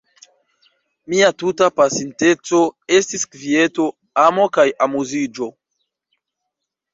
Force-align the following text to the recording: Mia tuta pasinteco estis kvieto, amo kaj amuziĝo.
Mia 1.13 1.27
tuta 1.41 1.67
pasinteco 1.81 2.61
estis 3.01 3.27
kvieto, 3.35 3.85
amo 4.25 4.49
kaj 4.59 4.67
amuziĝo. 4.87 5.51